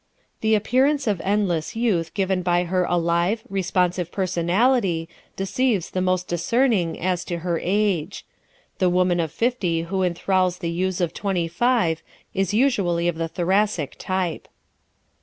The 0.39 0.55
appearance 0.55 1.05
of 1.05 1.21
endless 1.23 1.75
youth 1.75 2.15
given 2.15 2.41
by 2.41 2.63
her 2.63 2.85
alive, 2.85 3.43
responsive 3.51 4.11
personality 4.11 5.07
deceives 5.35 5.91
the 5.91 6.01
most 6.01 6.27
discerning 6.27 6.99
as 6.99 7.23
to 7.25 7.37
her 7.45 7.59
age. 7.61 8.25
The 8.79 8.89
woman 8.89 9.19
of 9.19 9.31
fifty 9.31 9.83
who 9.83 10.01
enthralls 10.01 10.57
the 10.57 10.71
youths 10.71 11.01
of 11.01 11.13
twenty 11.13 11.47
five 11.47 12.01
is 12.33 12.51
usually 12.51 13.07
of 13.07 13.17
the 13.19 13.27
Thoracic 13.27 13.93
type. 13.99 14.47